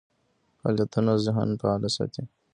[0.59, 2.23] فعالیتونه ذهن فعال ساتي.